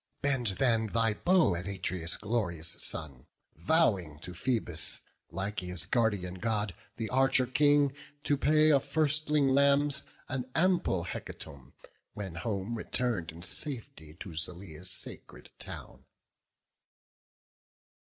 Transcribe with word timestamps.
Bend 0.23 0.47
then 0.57 0.87
thy 0.87 1.13
bow 1.13 1.53
at 1.55 1.67
Atreus' 1.67 2.17
glorious 2.17 2.69
son, 2.69 3.27
Vowing 3.55 4.17
to 4.21 4.33
Phoebus, 4.33 5.01
Lycia's 5.29 5.85
guardian 5.85 6.39
God, 6.39 6.73
The 6.97 7.07
Archer 7.09 7.45
King, 7.45 7.93
to 8.23 8.35
pay 8.35 8.71
of 8.71 8.83
firstling 8.83 9.49
lambs 9.49 10.01
An 10.27 10.49
ample 10.55 11.03
hecatomb, 11.03 11.73
when 12.15 12.33
home 12.33 12.79
return'd 12.79 13.31
In 13.31 13.43
safety 13.43 14.15
to 14.15 14.33
Zeleia's 14.33 14.89
sacred 14.89 15.51
town." 15.59 16.05